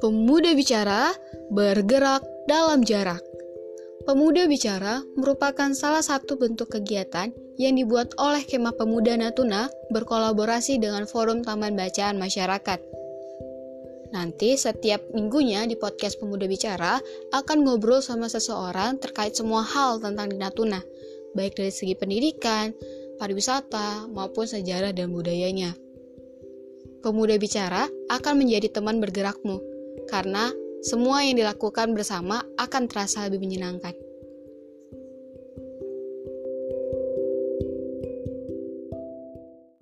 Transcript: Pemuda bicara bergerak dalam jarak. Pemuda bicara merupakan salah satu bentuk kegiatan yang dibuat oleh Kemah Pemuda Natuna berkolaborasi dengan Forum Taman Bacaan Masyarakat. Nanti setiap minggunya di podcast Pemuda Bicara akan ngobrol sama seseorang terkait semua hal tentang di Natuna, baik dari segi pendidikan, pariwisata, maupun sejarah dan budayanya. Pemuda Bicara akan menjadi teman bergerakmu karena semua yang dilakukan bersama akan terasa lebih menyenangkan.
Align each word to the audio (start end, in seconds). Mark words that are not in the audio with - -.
Pemuda 0.00 0.56
bicara 0.56 1.12
bergerak 1.52 2.24
dalam 2.48 2.80
jarak. 2.80 3.20
Pemuda 4.08 4.48
bicara 4.48 5.04
merupakan 5.12 5.76
salah 5.76 6.00
satu 6.00 6.40
bentuk 6.40 6.72
kegiatan 6.72 7.28
yang 7.60 7.76
dibuat 7.76 8.16
oleh 8.16 8.40
Kemah 8.48 8.80
Pemuda 8.80 9.20
Natuna 9.20 9.68
berkolaborasi 9.92 10.80
dengan 10.80 11.04
Forum 11.04 11.44
Taman 11.44 11.76
Bacaan 11.76 12.16
Masyarakat. 12.16 12.80
Nanti 14.16 14.56
setiap 14.56 15.04
minggunya 15.12 15.68
di 15.68 15.76
podcast 15.76 16.16
Pemuda 16.16 16.48
Bicara 16.48 16.96
akan 17.36 17.60
ngobrol 17.60 18.00
sama 18.00 18.32
seseorang 18.32 18.96
terkait 19.04 19.36
semua 19.36 19.60
hal 19.60 20.00
tentang 20.00 20.32
di 20.32 20.40
Natuna, 20.40 20.80
baik 21.36 21.60
dari 21.60 21.68
segi 21.68 21.92
pendidikan, 21.92 22.72
pariwisata, 23.20 24.08
maupun 24.08 24.48
sejarah 24.48 24.96
dan 24.96 25.12
budayanya. 25.12 25.76
Pemuda 27.04 27.36
Bicara 27.36 27.84
akan 28.08 28.40
menjadi 28.40 28.72
teman 28.72 28.96
bergerakmu 28.96 29.69
karena 30.08 30.52
semua 30.80 31.20
yang 31.20 31.36
dilakukan 31.36 31.92
bersama 31.92 32.40
akan 32.56 32.88
terasa 32.88 33.28
lebih 33.28 33.44
menyenangkan. 33.44 34.09